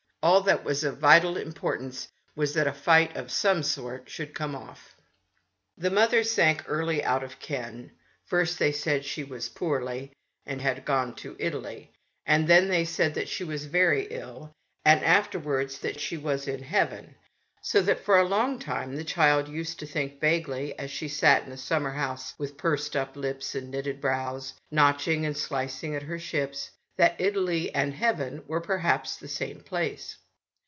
[0.23, 4.53] All that was of vital importance was that a fight of some sort should come
[4.55, 4.95] off.
[5.79, 7.89] The mother sank early out of ken.
[8.27, 10.11] First they said that she was poorly,
[10.45, 11.91] and had gone to Italy,
[12.23, 14.51] and then tbey said that she was very ill,
[14.85, 17.15] and afterward that she was in heaven;
[17.63, 21.45] so that for a long time the child used to think vaguely, as she sat
[21.45, 22.13] in the sum 20 THE STORY OF A MODERN WOMAN.
[22.19, 27.19] merhouse with pursed up lips and knitted brows, notching and slicing at her ships, that
[27.19, 30.17] Italy and heaven were perhaps the same place.